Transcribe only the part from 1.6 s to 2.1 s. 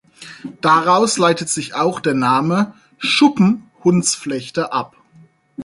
auch